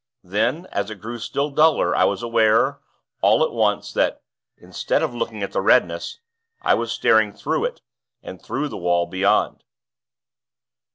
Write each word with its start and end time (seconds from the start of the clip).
Then, 0.23 0.65
as 0.71 0.89
it 0.89 0.99
grew 0.99 1.19
still 1.19 1.51
duller, 1.51 1.95
I 1.95 2.05
was 2.05 2.23
aware, 2.23 2.79
all 3.21 3.43
at 3.43 3.51
once, 3.51 3.93
that, 3.93 4.23
instead 4.57 5.03
of 5.03 5.13
looking 5.13 5.43
at 5.43 5.51
the 5.51 5.61
redness, 5.61 6.21
I 6.63 6.73
was 6.73 6.91
staring 6.91 7.33
through 7.33 7.65
it, 7.65 7.81
and 8.23 8.41
through 8.41 8.69
the 8.69 8.77
wall 8.77 9.05
beyond. 9.05 9.63